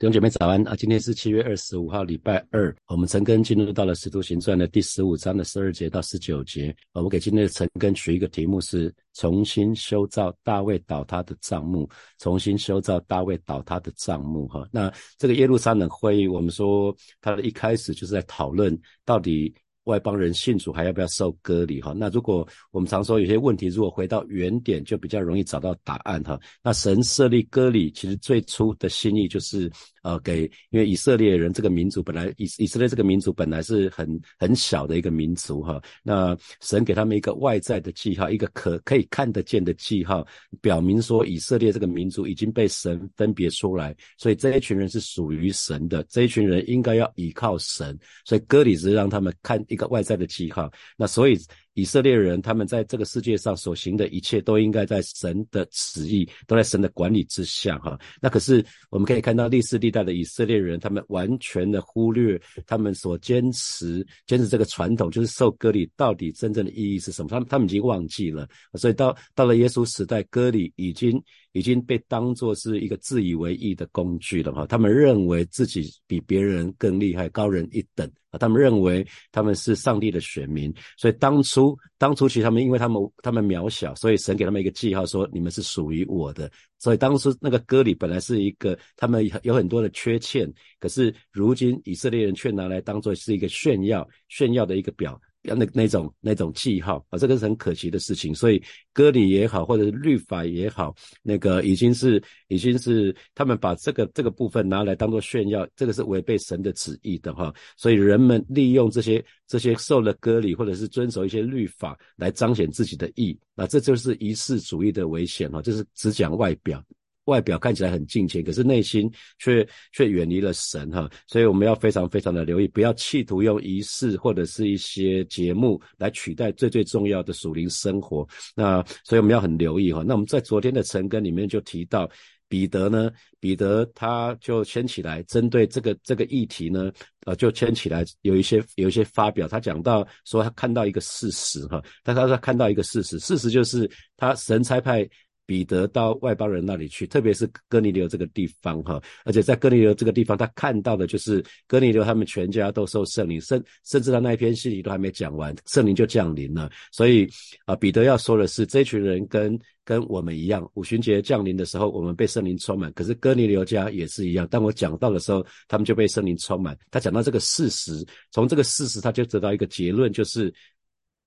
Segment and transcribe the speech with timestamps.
[0.00, 0.74] 弟兄姐妹早安啊！
[0.74, 2.74] 今天是七月二十五号，礼拜二。
[2.86, 6.74] 我们陈根进入到了《使徒行传》的第十五章的十二节到十九节。
[6.94, 11.86] 我们给今天的陈根取一个题目是“重新修造大卫倒塌的帐目”。
[12.18, 14.48] 重新修造大卫倒塌的帐目。
[14.48, 18.74] 哈，那这个耶路撒冷会议，我们说它的一开始就是在讨论
[19.04, 19.54] 到底。
[19.84, 21.80] 外邦人信主还要不要受割礼？
[21.80, 26.22] 哈，那如果我们常说有些问题，如果回到原点，就比较容易找到答案。
[26.22, 29.70] 哈，那神设立割礼，其实最初的心意就是。
[30.02, 40.26] 呃，给，因为以色列人这个民族本来以以色列这个民族本来是很很小的一个民族哈，那神给他们一个外在的记号，一个可可以看得见的记号，
[40.60, 51.38] 表明说以色列这个民族已经被神分别出来，所以这一群人是属于神的，这一群人应该要依靠神，所以割礼是让他们看一个外在的记号，那所以。
[51.80, 57.98] 以色列人他们在这个世界上所行的一切，都应该在神的旨意，都在神的管理之下，哈。
[58.20, 67.28] 那可是我们可以看到历史历代的以色列人，他们完全的忽略他们所坚持、坚持这个传统，就是受割礼到底真正的意义是什么？
[67.30, 68.46] 他们他们已经忘记了。
[68.74, 71.18] 所以到到了耶稣时代，割礼已经。
[71.52, 95.20] 已经被当作是一个自以为意的工具了哈，他们认为自己比别人更厉害，高人一等啊，他们认为他们是上帝的选民，所以当初当初其实他们因为他们他们渺小，所以神给他们一个记号说你们是属于我的，所以当初那个歌里本来是一个他们有很多的缺陷，可是如今以色列人却拿来当做是一个炫耀炫耀的一个表。
[95.42, 98.34] 那那种那种记号啊，这个是很可惜的事情。
[98.34, 107.52] 所以割礼也好，或者是律法也好，那个已经是已经是他们把这个这个部分拿来当做炫耀，这个是违背神的旨意的哈。
[107.76, 116.82] 所以人们利用这些这些受了割礼，或者是遵守一些律法来彰显自己的义，那这就是仪式主义的危险哈，就是只讲外表。
[117.30, 128.26] 外表看起来很敬虔，可是内心却却远离了神哈，所以我们要非常非常的留意，不要企图用仪式或者是一些节目来取代最最重要的属灵生活。
[128.56, 130.02] 那所以我们要很留意哈。
[130.04, 132.10] 那我们在昨天的晨更里面就提到
[132.48, 136.90] 彼得呢，彼得他就牵起来针对这个这个议题呢，
[137.26, 139.46] 呃，就牵起来有一些有一些发表。
[139.46, 145.08] 他讲到说他看到一个事实哈，但他说看到一个事实，事实就是他神差派。
[145.50, 156.70] 彼得到外邦人那里去，特别是哥尼流这个地方哈，而且在哥尼流这个地方，他看到的就是哥尼流他们全家都受圣灵，甚甚至他那一篇信里都还没讲完，圣灵就降临了。
[156.92, 157.28] 所以
[157.64, 164.46] 啊，彼得要说的是，这群人跟跟我们一样，五旬节降临的时候，我们被圣灵充满，可是哥尼流家也是一样。
[164.46, 166.78] 当我讲到的时候，他们就被圣灵充满。
[166.92, 170.54] 他讲到这个事实，从这个事实他就得到一个结论，就是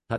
[0.07, 0.17] 他。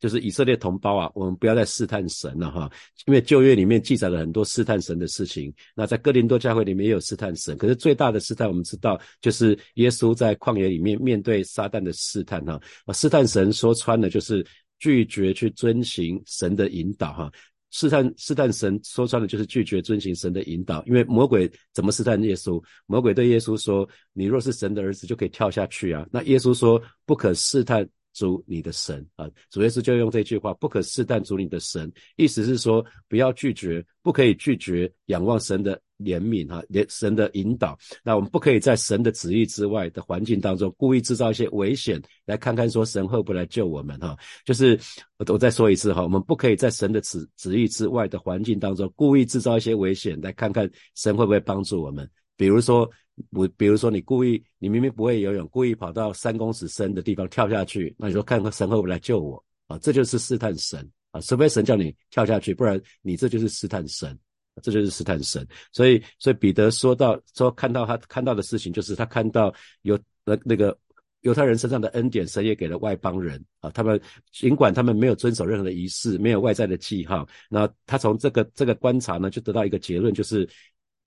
[0.00, 2.70] 就是以色列同胞啊，我们不要再试探神了哈，
[3.06, 5.52] 因为旧约里面记载了很多试探神的事情。
[5.74, 12.60] 那在哥林多教会里面也有试探神，可是最大的试探我们知道，就是耶稣在旷野里面面对撒旦的试探哈。
[12.92, 14.46] 试探神说穿了就是
[14.78, 17.32] 拒绝去遵行神的引导哈。
[17.70, 22.62] 试探试探神说穿了就是拒绝遵行神的引导，因为魔鬼怎么试探耶稣？
[22.86, 27.86] 魔鬼对耶稣说：“你若是神的儿子，就可以跳下去啊。”那耶稣说：“不可试探。”
[28.18, 37.78] 主你的神啊，主耶稣就用这句话，不可试探主你的神，意思是说不要拒绝，不可以拒绝仰望神的怜悯哈，连神的引导。
[38.02, 44.16] 那我们不可以在神的旨意之外的环境当中，故意制造一些危险，来看看说神会不会来救我们哈。
[44.44, 44.76] 就是
[45.18, 52.10] 我我再说一次哈，我们不可以在神的旨旨意之外的环境当中，故意制造一些危险，来看看神会不会帮助我们。
[52.36, 52.90] 比如说。
[53.30, 59.78] 我比如说，你故意，你明明不会游泳，故意跑到三公尺深的地方跳下去，那你说看看神会不会来救我啊？
[59.78, 61.20] 这就是试探神啊！
[61.20, 64.18] 除非神叫你跳下去，不然你这就是试探神，
[64.62, 65.46] 这就是试探神。
[65.72, 69.52] 所以，所以彼得说到说看到他看到的事情，就是他看到
[69.82, 70.76] 有那那个
[71.22, 73.70] 犹太人身上的恩典，神也给了外邦人啊。
[73.70, 74.00] 他们
[74.32, 80.48] 尽管他们没有遵守任何的仪式，没有外在的记号，那他从这个这个观察呢，就得到一个结论，就是。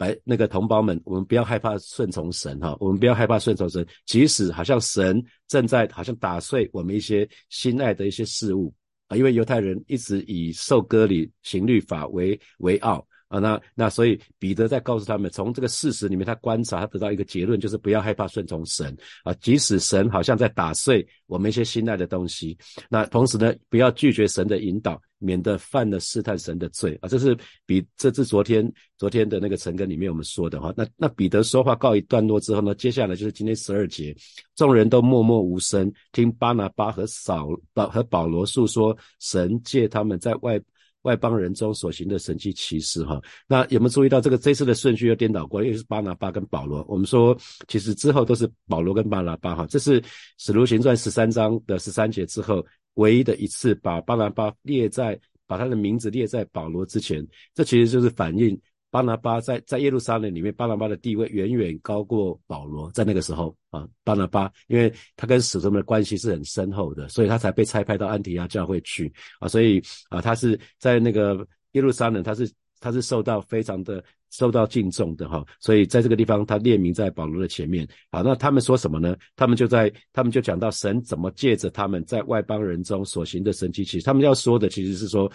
[0.02, 8.74] 来，那个同胞们，我们不要害怕顺从神哈，我们不要害怕顺从神，即使好像神正在好像打碎我们一些心爱的一些事物
[9.09, 13.06] 啊，因为犹太人一直以受割礼行律法为为傲。
[13.32, 18.94] 啊，那那所以彼得在告诉他们，从这个事实里面，他观察，他得到一个结论，就是不要害怕顺从神
[19.24, 22.58] 啊，即使神好像在打碎我们一些心爱的东西，
[22.90, 27.08] 那同时呢，不要拒绝神的引导，免得犯了试探神的罪啊。
[27.08, 27.34] 这是
[27.66, 30.74] 比这是昨天昨天的那个陈根里面我们说的哈。
[30.76, 34.14] 那那彼得说话告一段落之后呢，接下来就是今天十二节，
[34.58, 40.62] 众人都默默无声，听巴拿巴和扫保和保罗诉说神借他们在外。
[41.03, 43.22] 外邦人中所行的神迹奇事哈。
[43.48, 45.64] 那有没有注意到这个这次的顺序又颠倒过？
[45.64, 46.86] 又是巴拿巴跟保罗。
[46.88, 47.38] 我们说
[47.68, 49.66] 其实之后都是保罗跟巴拿巴哈。
[49.68, 50.02] 这是
[50.38, 52.66] 使徒行传十三章的十三节之后
[52.96, 57.26] 唯一的一次把巴拿巴列在把他的名字列在保罗之前。
[57.54, 58.59] 这其实就是反映。
[58.91, 62.91] 巴拿巴在在耶路撒冷里面，巴拿巴的地位远远高过保罗。
[62.91, 69.47] 在那个时候啊，巴拿巴因为他跟使徒们的关系是很深厚的，所以他才被差派到安提亚教会去啊。
[69.47, 72.52] 所以啊，他是在那个耶路撒冷，他是
[72.82, 75.41] 他是受到非常的受到敬重的哈。
[75.61, 77.87] 所以在这个地方，他列名在保罗的前面。
[78.11, 79.16] 好，那他们说什么呢？
[79.37, 84.02] 他们就在他们就讲到神怎么借着他们在外邦人中所行的神迹奇。
[84.02, 85.32] 他们要说的其实是说。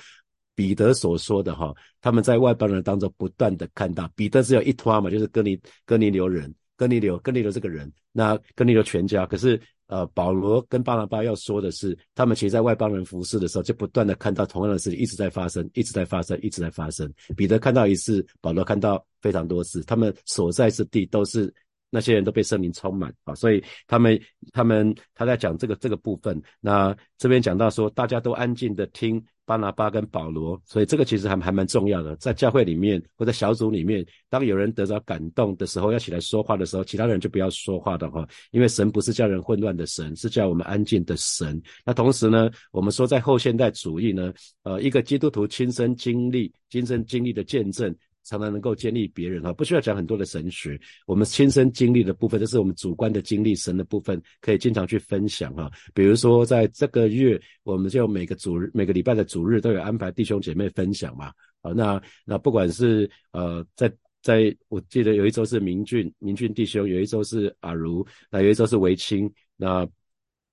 [0.56, 9.24] 彼得所说的哈，他们在外邦人当中不断的看到彼得只有一托嘛，就是哥尼哥尼流人，哥尼流哥尼流这个人，那哥尼流全家。
[9.26, 17.08] 可是呃，保罗跟巴拿巴要说的是，他们其实在外邦人服侍的时候，就不断的看到同样的事情一直在发生，一直在发生，一直在发生。
[17.36, 21.54] 彼得看到一次，保罗看到非常多次，他们所在之地都是。
[21.88, 24.20] 那些人都被圣灵充满啊，所以他们
[24.52, 26.42] 他们他在讲这个这个部分。
[26.60, 32.14] 那这边讲到说，大家都安静的听巴拿巴跟保罗，所以这个其实还还蛮重要的。
[32.16, 41.62] 在教会里面或者小组里面，当有人得到感动的时候，要起来说话的时候，其他人就不要说话的话，因为神不是叫人混乱的神，是叫我们安静的神。
[41.84, 44.34] 那同时呢，我们说在后现代主义呢，
[44.64, 47.94] 呃，一个基督徒亲身经历、亲身经历的见证。
[48.26, 55.70] 常常能够建立别人哈，不需要讲很多的神学，我们亲身经历的部分，这是我们主观的经历神的部分，可以经常去分享哈。
[55.94, 61.32] 比如说在这个月，我们就每个主日、每个礼拜的主日都有安排弟兄姐妹分享嘛。
[61.62, 63.90] 啊，那那不管是呃，在
[64.20, 69.88] 在我记得有一周是明俊明俊弟兄，有一周是阿如，那有一周是维清，那。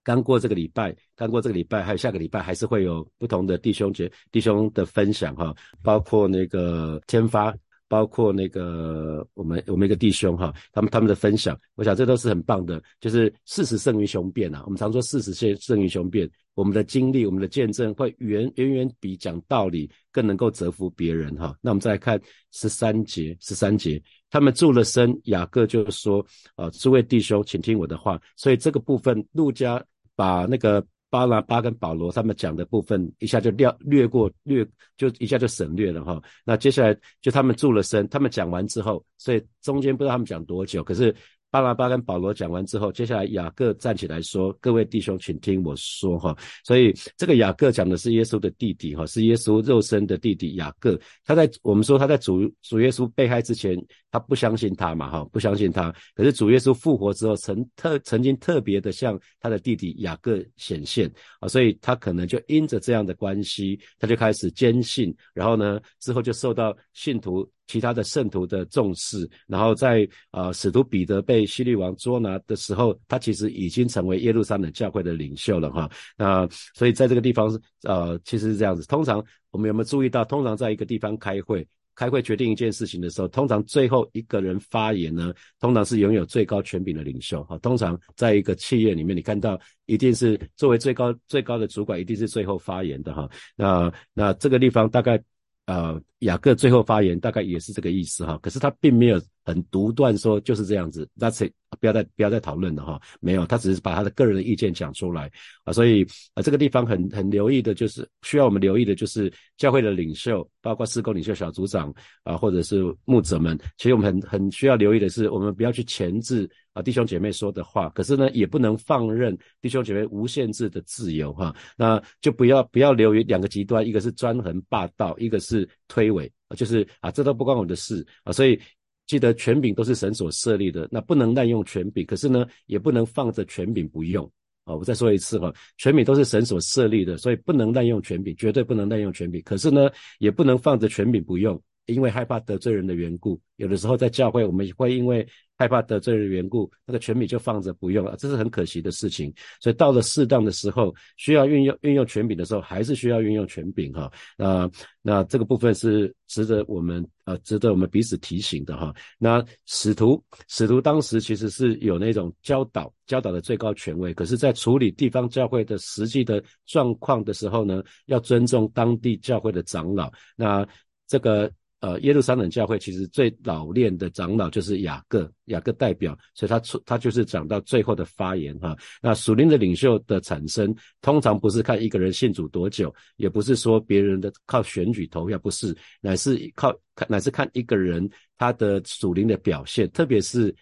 [0.05, 7.55] 刚过这个礼拜，刚过这个礼拜，还有下个礼拜，还是会有不同的弟兄姐弟兄的分享哈，包括那个天发，
[7.94, 14.63] 包括那个我们我们一个弟兄哈，他们他们的分享，我想这都是很棒的，就是事实胜于雄辩啊。
[14.66, 21.56] 我们常说事实胜胜于雄辩，我们的经历，我们的见证会远远远比讲道理更能够折服别人哈。
[21.62, 22.19] 那我们再来看
[22.50, 24.01] 十三节，十三节，
[24.31, 26.25] 他们住了身，雅各就说
[26.56, 28.19] 啊，诸位弟兄，请听我的话。
[28.36, 29.80] 所以这个部分，路加。
[30.16, 34.68] 把那个巴拿巴跟保罗他们讲的部分一下就略略过略
[34.98, 36.19] 就一下就省略了哈。
[36.44, 41.15] 那接下来就他们住了身，他们讲完之后，所以中间不知道他们讲多久，可是。
[41.53, 46.35] 巴拉巴跟保罗讲完之后，接下来雅各站起来说：“各位弟兄，请听我说哈。”
[46.65, 51.00] 所以这个雅各讲的是耶稣的弟弟哈，是耶稣肉身的弟弟雅各。
[51.23, 53.77] 他在我们说他在主主耶稣被害之前，
[54.09, 55.94] 他不相信他嘛哈，不相信他。
[56.15, 61.07] 可是主耶稣复活之后，曾特曾经特别的向他的弟弟雅各显现
[61.39, 67.47] 啊，所以他可能就因着这样的关系，他就开始坚信，然后呢之后就受到信徒。
[67.68, 75.89] 其他的圣徒的重视，然后在呃使徒彼得被希律王捉拿的时候，他其实已经成为耶路撒冷教会的领袖了哈。
[76.18, 78.86] 那所以在这个地方是呃其实是这样子。
[78.88, 81.65] 通常我们有没有注意到，通常在一个地方开会，
[81.95, 87.57] 开会决定一件事情的时候，通常最后一个人发言呢，通常是拥有最高权柄的领袖哈。
[87.59, 93.30] 通常在一个企业里面，你看到一定是作为最高最高的主管，一定是最后发言的哈。
[93.56, 95.24] 那那这个地方大概。
[95.65, 105.31] 呃，雅各最后发言大概也是这个意思哈，可是他并没有很独断说就是这样子，That's it，不要再不要再讨论了哈，没有，他只是把他的个人的意见讲出来。
[105.64, 116.50] 啊，所以啊这个地方很很留意的就是需要我们留意的就是教会的领袖，包括施工领袖、小组长啊，或者是牧者们，其实我们很很需要留意的是，我们不要去钳制。
[116.73, 128.04] 啊，弟兄姐妹说的话，可是呢，也不能放任弟兄姐妹无限制的自由哈，那就不要不要留于两个极端，一个是专横霸道，一个是推诿，就是啊，这都不关我的事。
[128.23, 128.59] 啊，所以
[129.06, 134.24] 记得权柄都是神所设立的，那不能滥用权柄，可是呢，也不能放着权柄不用
[134.64, 134.74] 啊。
[134.76, 145.28] 我再说一次哈，权柄都是神所设立的，所以不能滥用权柄，绝对不能滥用权柄，可是呢，也不能放着权柄不用，因为害怕得罪人的缘故，有的时候在教会我们会因为。
[145.56, 149.31] 害怕得罪人的缘故，那个权柄就放着不用了，这是很可惜的事情。
[149.61, 154.11] 所以到了适当的时候，需要运用运用权柄的时候，还是需要运用权柄哈。
[154.35, 154.69] 那
[155.02, 158.94] 那这个部分是值得我们呃值得我们彼此提醒的哈。
[159.19, 170.11] 那使徒使徒当时其实是有那种教导教导的最高权威，可是，在处理地方教会的实际的状况的时候呢，要尊重当地教会的长老。
[170.35, 170.68] 那
[171.07, 171.49] 这个。
[171.83, 178.73] 呃，耶路撒冷教会其实最老练的长老就是雅各，雅各代表，所以他出他就是讲到最后的发言哈。
[179.02, 186.73] 那属灵的领袖的产生，通常不是看一个人信主多久，也不是说别人的靠选举投票，不是，乃是靠
[187.09, 190.56] 乃是看一个人他的属灵的表现，特别是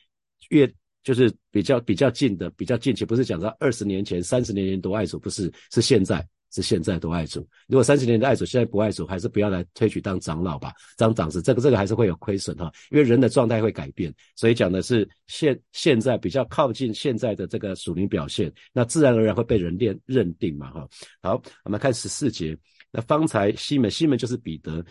[0.49, 0.67] 越
[1.03, 6.27] 就是比较比较近的比较近期，不是讲到二十年前、三十年前多爱主，不是，是现在。
[6.51, 20.87] 是现在都爱主，如果三十年的爱主，现在不爱主，还是不要来推举当长老吧，当长子，这个这个还是会有亏损哈，因为人的状态会改变，所以讲的是现现在比较靠近现在的这个属灵表现，那自然而然会被人认认定嘛哈。
[21.21, 22.57] 好，我们看十四节，
[22.91, 24.83] 那方才西门，西门就是彼得，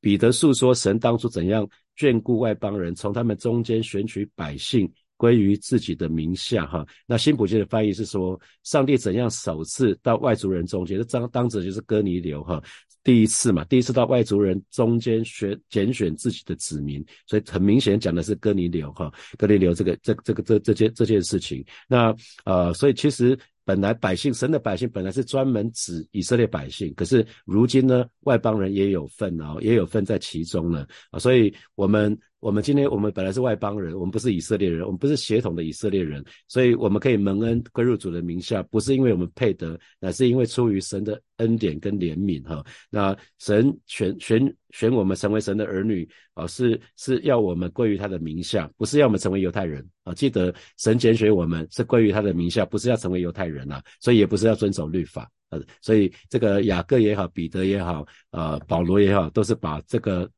[0.00, 4.88] 彼得诉说神当初怎样眷顾外邦人，从他们中间选取百姓。
[5.18, 6.86] 归于自己的名下，哈。
[7.06, 12.62] 那新普京的翻译是说，上帝怎样首次到外族人中间，这当当着就是哥尼流，哈，
[13.04, 21.62] 第一次嘛，第一次到外族人中间选拣选自己的子民，所以很明显讲的是哥尼流，哈，哥尼流这个这这个这这件这件事情。
[21.86, 23.38] 那呃，所以其实。
[23.68, 42.64] 本来百姓，神的百姓本来是专门指以色列百姓，可是如今呢，外邦人也有份哦，也有份在其中呢啊，所以我们我们今天我们本来是外邦人，我们不是以色列人，我们不是血统的以色列人，所以我们可以蒙恩归入主的名下，不是因为我们配得，乃是因为出于神的恩典跟怜悯哈。
[42.88, 50.14] 那神选选选我们成为神的儿女啊，是是要我们归于他的名下，不是要我们成为犹太人啊。
[50.14, 53.58] 记得神拣选我们是归于他的名下，不是要成为犹太人。
[53.58, 60.30] 人啊，所以也不是要遵守律法，呃，所以这个雅各也好，彼得也好，呃，保罗也好，都是把这个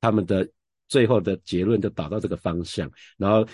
[0.00, 0.44] 他们的
[0.94, 3.46] 最后的结论就导到这个方向，然后。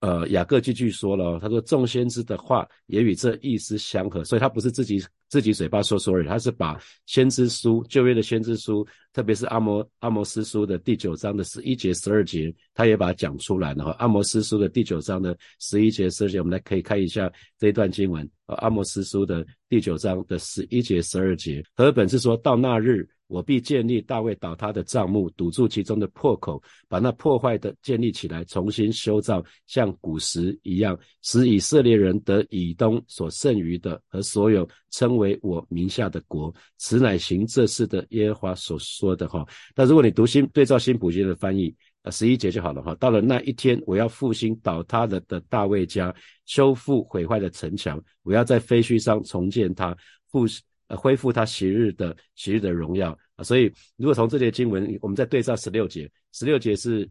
[0.00, 13.96] 呃，雅各继续说了，他说众先知的话也与这意思相合，所以他不是自己自己嘴巴说说而已，他是把先知书旧约的先知书，特别是阿摩阿摩斯书的第九章的十一节十二节，他也把它讲出来了哈。
[13.98, 18.28] 阿摩斯书的第九章的十一节十二节，我们来可以看一下这一段经文。
[18.44, 23.08] 呃阿摩斯书的第九章的十一节十二节，和本是说到那日。
[23.34, 36.54] 我必建立大卫倒塌的帐幕，堵住其中的破口，把那破坏的建立起来，重新修造，像古时一样，使以色列人得以东所剩余的和所有称为我名下的国。
[36.78, 39.44] 此乃行这事的耶和华所说的哈。
[39.74, 42.94] 那如果你读新对照新普京的翻译，啊，十一节就好了哈。
[43.00, 46.14] 到了那一天，我要复兴倒塌了的大卫家，
[46.46, 49.92] 修复毁坏的城墙，我要在废墟上重建它，
[50.30, 50.46] 复。
[50.88, 53.42] 呃，恢复他昔日的昔日的荣耀啊！
[53.42, 57.08] 所以，如果从这些经文，我们再对照十六节，十六节是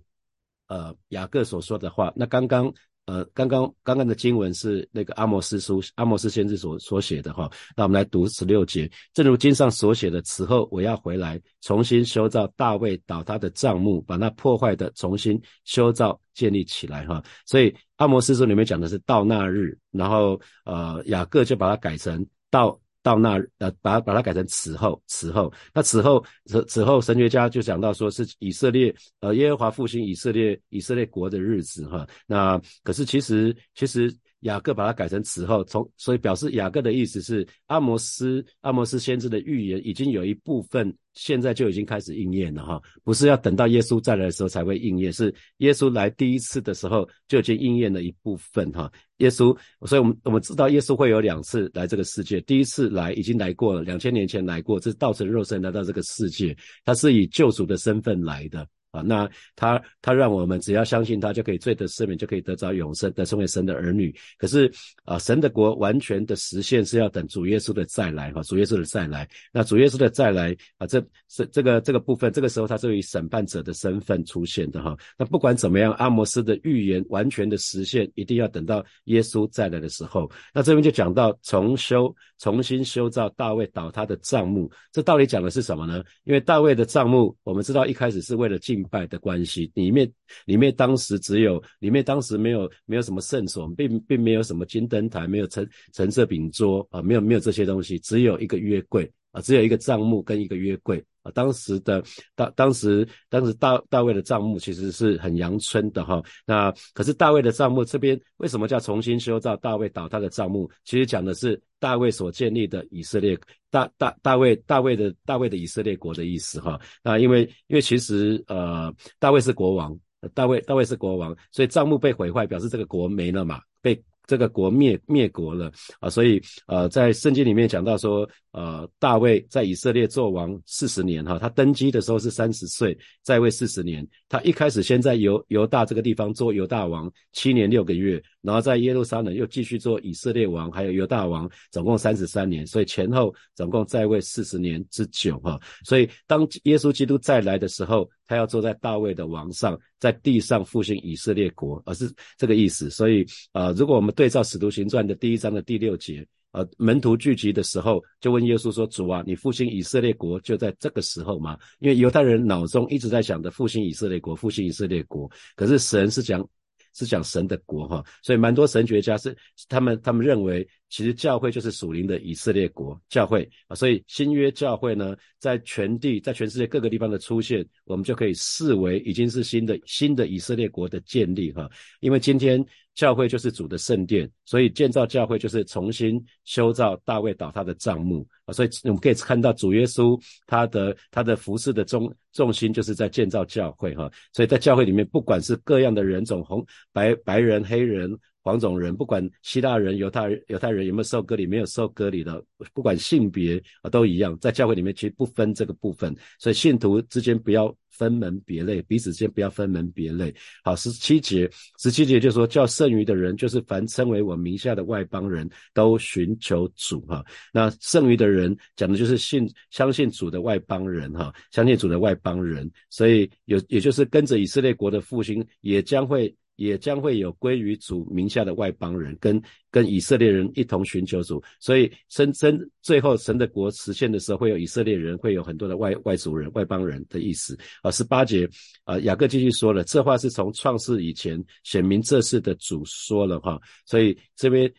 [0.68, 2.14] 呃雅各所说的话。
[2.16, 2.72] 那刚刚
[3.06, 7.50] 呃刚刚刚刚的经文是那个阿摩斯书阿摩斯先知所所写的哈。
[7.76, 17.24] 那我们来读十六节，正如经上所写的，此后我要回来，重新修造大卫倒塌的帐幕，把那破坏的重新修造建立起来哈。
[17.48, 22.80] 所以阿摩斯书里面讲的是到那日，然后呃雅各就把它改成到。
[23.04, 32.08] 到那呃，把把它改成此后，此后，那此后，此此后，神学家就讲到说是以色列，呃，耶和华复兴以色列，以色列国的日子哈。
[32.26, 34.12] 那可是其实其实。
[34.44, 48.92] 雅各把它改成此后，从所以表示雅各的意思是阿摩斯阿摩斯先知的预言已经有一部分现在就已经开始应验了哈，不是要等到耶稣再来的时候才会应验，是耶稣来第一次的时候就已经应验了一部分哈。
[49.18, 58.68] 耶稣，所以我们我们知道耶稣会有两次来这个世界，第一次来已经来过了，两千年前来过，这是道成肉身来到这个世界，他是以救赎的身份来的。
[58.94, 64.16] 啊，那他他让我们只要相信他，就可以罪得赦免，就可以得着永生，得成为神的儿女。
[64.38, 64.72] 可是
[65.04, 69.28] 啊，神的国完全的实现是要等主耶稣的再来哈，主耶稣的再来。
[69.52, 74.96] 那主耶稣的再来啊，这是这个这个部分，这个时候他是以审判者的身份出现的哈。
[75.18, 80.30] 那不管怎么样，阿摩斯的预言完全的实现，一定要等到耶稣再来的时候。
[80.54, 86.04] 那这边就讲到重修、重新修造大卫倒塌的帐幕，这到底讲的是什么呢？
[86.26, 88.83] 因为大卫的帐幕，我们知道一开始是为了敬。
[88.90, 90.12] 拜的关系里面，
[90.46, 99.12] 里面当时只有里面当时没有没有什么圣所，并并没有什么金灯台，没有橙橙色饼桌啊，没有没有这些东西，只有一个约柜。
[99.34, 101.32] 啊，只有一个帐幕跟一个约柜啊。
[101.32, 102.02] 当时的
[102.34, 106.24] 当当时当时大大卫的帐幕其实是很阳春的哈。
[106.46, 110.72] 那可是大卫的帐幕这边为什么叫重新修造大卫倒塌的帐幕？
[110.86, 113.38] 其实讲的是大卫所建立的以色列。
[113.70, 119.98] 大大大卫大卫的大卫的以色列国的意思哈，那因为因为其实呃大卫是国王，
[120.36, 134.08] 大卫大卫是国王，所以帐幕被毁坏，表示这个国没了嘛，被这个国灭灭国了啊，所以呃，在圣经里面讲到说，呃，大卫在以色列做王四十年哈，他登基的时候是三十岁，在位四十年。
[134.30, 145.60] 他一开始先在犹犹大这个地方做犹大王七年六个月，然后在耶路撒冷又继续做以色列王，还有犹大王，总共三十三年，所以前后总共在位四十年之久哈。
[145.84, 152.90] 所以当耶稣基督再来的时候，他要坐在大卫的王上，在地上复兴以色列国，而是这个意思。
[152.90, 165.30] 所以啊，如果我们对照《使徒行传》的第一章的第六节，呃，门徒聚集的时候，就问耶稣说：“主啊，你复兴以色列国就在这个时候吗？”因为犹太人脑中一直在想着复兴以色列国，复兴以色列国。
[165.56, 166.48] 可是神是讲。
[166.94, 169.36] 是讲神的国哈，所以蛮多神学家是
[169.68, 181.70] 他们他们认为，其实教会就是属灵的以色列国教会啊，所以新约教会呢，在全地在全世界各个地方的出现，我们就可以视为已经是新的新的以色列国的建立哈，
[182.00, 182.66] 因为今天。
[182.96, 198.18] 教会就是主的圣殿，所以建造教会就是重新修造大卫倒塌的帐幕啊，所以我们可以看到主耶稣他的他的服饰的重重心就是在建造教会哈，所以在教会里面，不管是各样的人种，红白白人、黑人。
[198.44, 210.34] 黄种人不管希腊人、犹太人犹太人有没有受割礼，没有受割礼的，不管性别啊都一样，在教会里面其实不分这个部分，所以信徒之间不要分门别类，彼此之间不要分门别类。
[210.62, 217.24] 好，十七节，十七节就说叫剩余的人，就是凡称为我名下的外邦人都寻求主哈。
[217.54, 226.36] 那剩余的人讲的就是信相信主的外邦人哈，相信主的外邦人，所以有也就是跟着以色列国的复兴，也将会。
[226.56, 229.42] 也将会有归于主名下的外邦人，跟
[229.72, 237.92] 跟以色列人一同寻求主，所以真真最后神的国实现的时候，会有以色列人，会有很多的外外族人、外邦人的意思啊。
[237.92, 238.50] 十八节
[238.84, 244.72] 啊，雅各继续说了，这话是从创世以前显明这事的主说了哈，所以这边。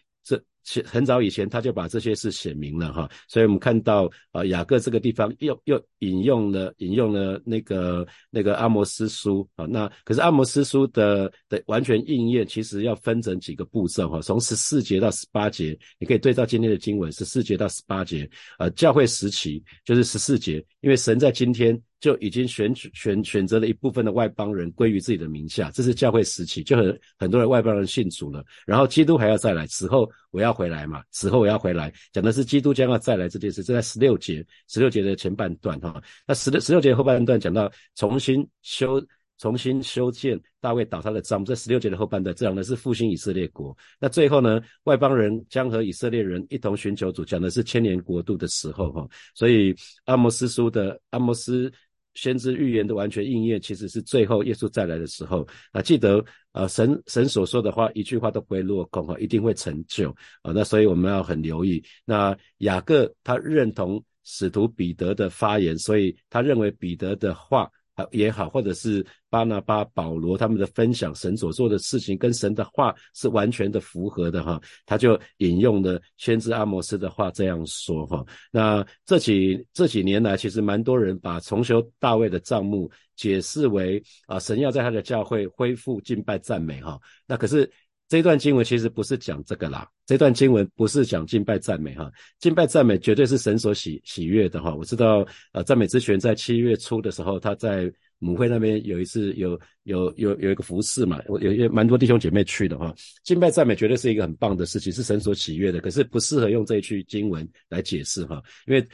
[0.84, 9.48] 很早以前他就把这些事写明了哈，所以我们看到啊雅各这个地方又又引用了引用了那个那个阿摩斯书。
[9.56, 18.28] 啊，那可是阿摩斯书的的完全应验其实要分成几个步骤哈，从十四节到十八节，你可以对照今天的经文十四节到十八节，
[18.58, 21.80] 呃教会时期就是十四节，因为神在今天。
[22.04, 28.44] 就已经选选选择了一部分的外邦人归于自己的名下，这是教会时期，就很很多人外邦人信主了。
[28.66, 33.62] 然后基督还要再来，此后我要回来嘛，此后我要回来，讲的是基督将要再来这件事。
[33.62, 35.98] 这在十六节，十六节的前半段哈。
[36.26, 39.02] 那十六十六节后半段讲到重新修。
[39.36, 43.76] 重新修建大卫倒塌的帐幕，这十六节的后半段讲的是复兴以色列国。
[43.98, 49.06] 那最后呢，外邦人将和以色列人一同寻求主，讲的是千年国度的时候哈。
[49.34, 51.70] 所以阿摩斯书的阿摩斯。
[52.14, 55.82] 先知预言的完全应验，其实是最后耶稣再来的时候啊！
[55.82, 60.10] 记得啊，神神所说的话，一句话都不会落空哈，一定会成就
[60.42, 60.52] 啊！
[60.54, 61.82] 那所以我们要很留意。
[62.04, 67.70] 那雅各他认同使徒彼得的发言，所以他认为彼得的话。
[68.10, 78.24] 也好，或者是巴拿巴、保罗他们的分享，神所做的事情跟神的话是完全的符合的哈，他就引用了先知阿摩斯的话这样说哈。
[78.50, 86.98] 那这几这几年来，其实蛮多人把重修大卫的账目解释为啊，神要在他的教会恢复敬拜赞美哈。
[87.26, 87.70] 那可是。
[88.08, 94.74] 这段经文其实不是讲这个啦，这段经文不是讲敬拜赞美哈，敬拜赞美绝对是神所喜喜悦的哈。
[94.74, 102.94] 我知道，呃，赞美之泉在七月初的时候，他在母会那边有一次有有有有一个服饰嘛，我有有蛮多弟兄姐妹去的哈。
[103.22, 108.86] 敬拜赞美绝对是一个很棒的事情，是神所喜悦的，可是不适合用这一句经文来解释哈，因为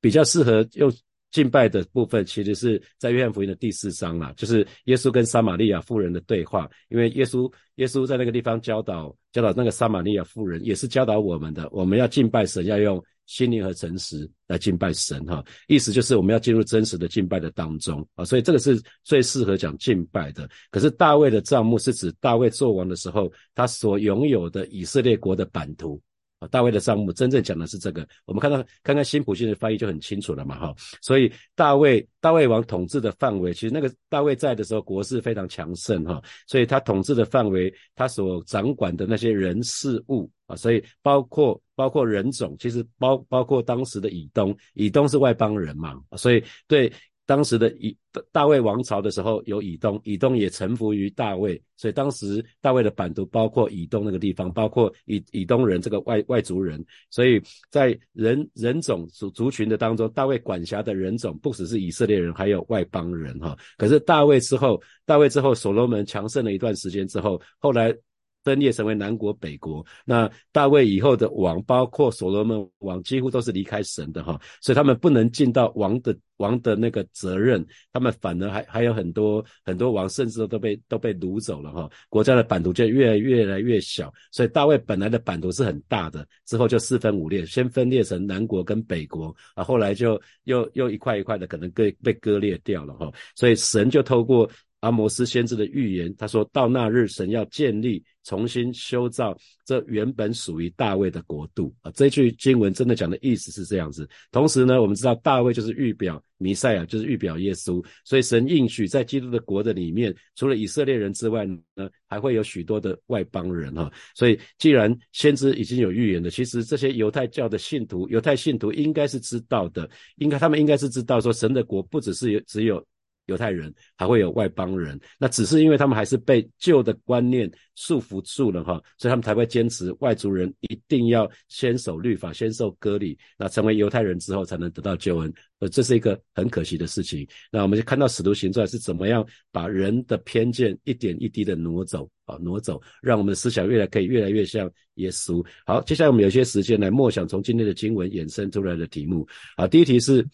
[0.00, 0.92] 比较适合用。
[1.30, 6.68] 敬拜的部分其实是在约翰福音的第四章啦，就是耶稣跟撒玛利亚妇人的对话。
[6.88, 15.44] 因为耶稣耶稣在那个地方教导教导那个撒玛利亚妇人，也是教导我们的，我们要敬拜神，要用心灵和诚实来敬拜神哈。
[15.68, 20.48] 意思就是我们要进入真实的敬拜的当中啊，所以这个是最适合讲敬拜的。
[20.70, 26.00] 可是大卫的帐目是指大卫做王的时候，他所拥有的以色列国的版图。
[26.40, 28.06] 啊，大卫的账目真正讲的是这个。
[28.24, 30.74] 我们看到看看新普信的翻译就很清楚了嘛，哈。
[31.00, 36.20] 所以大卫大卫王统治的范围，其实那个大卫在的时候，国势非常强盛，哈。
[36.48, 46.92] 所以他统治的范围，他所掌管的那些人事物啊，所以包括包括人种，其实包包括当时的以东，以东是外邦人嘛，所以对。
[47.30, 47.96] 当时的以
[48.32, 57.40] 大卫王朝的时候，有以东，以东也臣服于大卫，所以当时大卫的版图包括以东那个地方，包括以以东人这个外外族人，所以
[57.70, 63.56] 在人人种族族群的当中，大卫管辖的人种不只是以色列人，还有外邦人哈。
[63.78, 67.96] 可是大卫之后，大卫之后，所罗门强盛了一段时间之后，后来
[68.42, 69.84] 分裂成为南国北国。
[70.04, 81.90] 那大卫以后的王，包括所罗门王，几乎都是离开神的哈，所以他们不能尽到王的王的那个责任，他们反而还还有很多很多王，甚至都被都被掳走了哈。
[82.08, 93.12] 国家的版图就越来越来越小，所以大卫本来的版图是很大的，之后就四分五裂，先分裂成南国跟北国啊，后来就又又一块一块的可能被被割裂掉了哈。
[93.36, 94.50] 所以神就透过。
[94.80, 101.90] 阿摩斯先知的预言，他说到那日，神要建立、重新修造这原本属于大卫的国度啊！
[101.92, 104.08] 这句经文真的讲的意思是这样子。
[104.32, 113.92] 同时呢，我们知道大卫就是预表弥赛亚，就是预表耶稣，所以神应许在基督的国的里面，除了以色列人之外呢，还会有许多的外邦人哈。
[114.14, 122.82] 所以既然先知已经有预言了，其实这些犹太教的信徒、犹太信徒应该是知道的，应该他们应该是知道说，神的国不只是有只有。
[123.30, 135.32] 犹太人还会有外邦人，那只是因为他们还是被旧的观念束缚住了哈，所以他们才会坚持外族人一定要先守律法，先受割礼，那成为犹太人之后才能得到救恩。
[135.60, 137.26] 呃，这是一个很可惜的事情。
[137.52, 145.44] 那我们就看到使徒行传是怎么样把人的偏见一点一滴的挪走啊，挪走，让我们的思想越来可以越来越像耶稣。
[145.64, 149.24] 好，接下来我们有些时间来默想从今天的经文衍生出来的题目。
[149.56, 150.26] 好，第一题是。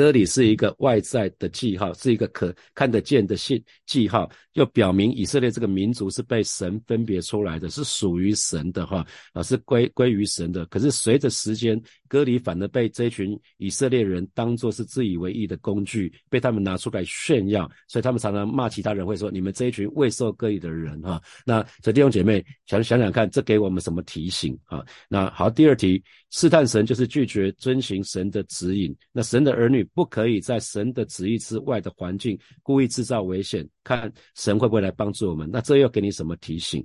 [0.00, 10.64] 割礼是一个外在的记号，是一个可看得见的信记号，又表明以色列这个民族是被神分别出来的，是属于神的哈啊，是归归于神的。
[10.66, 21.20] 可是随着时间，割礼反而被这群以色列人当作是自以为意的工具，被他们拿出来炫耀，所以他们常常骂其他人，会说你们这一群未受割礼的人哈。
[21.44, 24.82] 那这弟兄姐妹想想想看，这给我们什么提醒啊？
[25.10, 26.02] 那好，第二题。
[26.32, 28.96] 试探神就是拒绝遵行神的指引。
[29.10, 35.48] 那神的儿女不可以在神的旨意之外的环境故意制造危险，看神会不会来帮助我们。
[35.52, 36.84] 那这又给你什么提醒？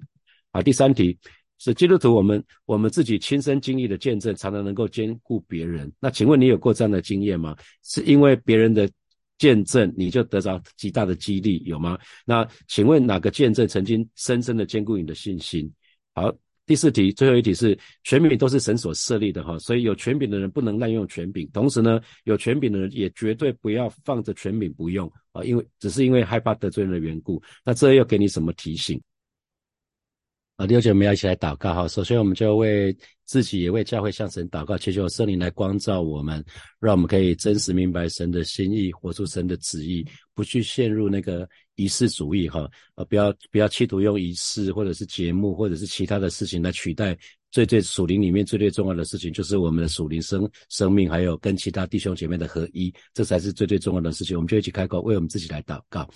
[0.52, 1.18] 啊，第三题
[1.58, 5.92] 是基督徒，我们我们自己亲身经历的见证，常常能够兼顾别人。
[6.00, 7.56] 那请问你有过这样的经验吗？
[7.84, 8.90] 是因为别人的
[9.38, 11.98] 见证，你就得到极大的激励，有吗？
[12.26, 15.72] 那请问哪个见证曾经深深的兼顾你的信心？
[16.14, 16.36] 好。
[16.66, 27.40] 第四题，最后一题是权柄都是神所设立的哈，所以有权柄的人不能滥用权柄，同时呢，有权柄的人也绝对不要放着权柄不用啊，因为只是因为害怕得罪人的缘故。
[27.64, 29.00] 那这又给你什么提醒？
[30.56, 31.88] 啊，六姐，我们要一起来祷告哈。
[31.88, 36.44] 首先，我们就为自己也为教会向神祷告，祈求圣灵来光照我们，
[36.80, 41.48] 让我们可以真实明白神的心意，活出神的旨意，不去陷入那个。
[41.76, 47.18] 仪式主义，哈，呃，不要不要企图用仪式或者是节目或者是其他的事情来取代
[47.52, 54.36] 最最属灵里面最最重要的事情，就是我们的属灵生生命，还有跟其他弟兄姐妹的合一，这才是最最重要的事情。
[54.36, 56.10] 我们就一起开口为我们自己来祷告。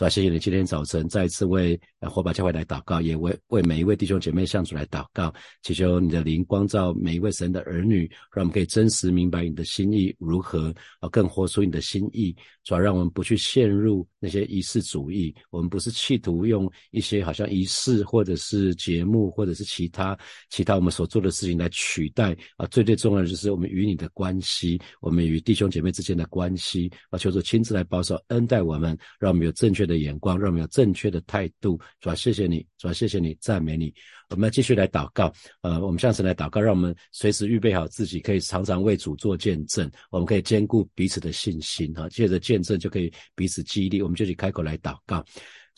[0.00, 12.34] 主啊，谢谢你今天早晨再一次为火把教会来祷告，也为为每一位弟兄姐妹向主来祷告，祈求你的灵光照每一位神的儿女，让我们可以真实明白你的心意如何，啊，更活出你的心意。
[12.64, 20.16] 主要让我们不去陷入那些仪式主义，我们不是企图用一些好像仪式或者是节目或者是其他
[20.50, 31.78] 其他我们所做的事情来取代啊，最最重要的就是我们与你的关系，我们与弟兄姐妹之间的关系啊，求主亲自来保守恩待我们，让我们有正确的眼光，让我们有正确的态度。
[32.00, 33.92] 主要谢谢你，主要谢谢你，赞美你。
[34.28, 39.90] 我们要继续来祷告，呃，我们下次来祷告，让我们随时预备好自己，可以常常为主做见证。
[40.10, 44.00] 我们可以兼顾彼此的信心，哈，借着见证就可以彼此激励。
[44.00, 45.24] 我们就去开口来祷告，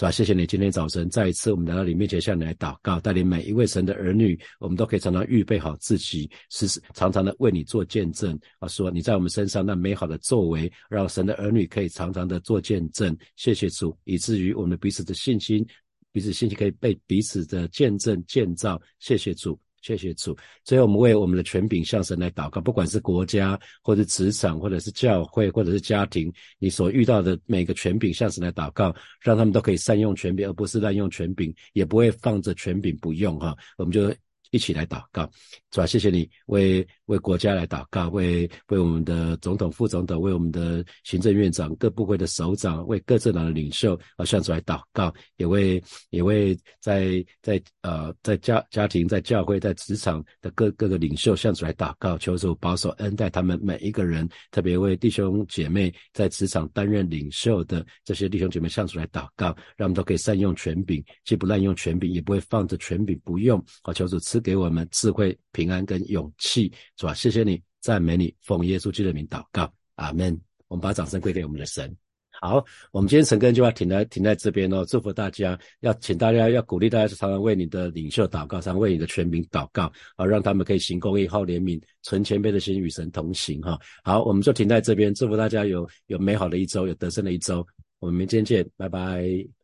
[0.03, 0.11] 是吧？
[0.11, 13.17] 谢谢你今天早晨再一次我们来到你面前向你来祷告，带领每一位神的儿女，我们都可以常常预备好自己，时时常常的为你做见证啊，说你在我们身上那美好的作为，让神的儿女可以常常的做见证。
[13.37, 15.65] 谢谢主，以至于我们彼此的信心。
[16.11, 20.35] 彼此信心可以被彼此的见证建造，谢谢主，谢谢主。
[20.65, 33.55] 所以我们为我们的权柄向神来祷告，不管是国家，或者职场，或者是教会，或者是家庭，你所遇到的每个权柄向神来祷告，让他们都可以善用权柄，而不是滥用权柄，也不会放着权柄不用哈。
[33.77, 34.15] 我们就
[34.51, 35.29] 一起来祷告，
[35.73, 35.87] 主啊？
[35.87, 36.87] 谢谢你为。
[37.07, 63.63] 为国家来祷告，为为我们的总统、副总统，为我们的行政院长、各部会的首长，为各政党的领袖啊，向主来祷告，也为也为在在呃在家家庭、在教会、在职场的各各个领袖向主来祷告，求主保守恩待他们每一个人，特别为弟兄姐妹在职场担任领袖的这些弟兄姐妹向主来祷告，让我们都可以善用权柄，既不滥用权柄，也不会放着权柄不用。
[63.83, 66.73] 啊，求主赐给我们智慧、平安跟勇气。
[66.99, 67.15] 是吧？
[67.15, 70.39] 谢谢你，赞美你，奉耶稣基督的名祷告，阿门。
[70.69, 71.95] 我们把掌声归给我们的神，
[72.41, 83.79] 好，我们今天陈根就要停在停在这边哦，祝福大家，要请大家要鼓励大家常常为你的领袖祷告，常为你的全民祷告，好让他们可以行公义、好怜悯、存谦卑的心与神同行哈。
[84.03, 87.67] 好，我们就停在这边，祝福大家有有美好的一周，有得胜的一周，
[87.99, 89.62] 我们明天见，拜拜。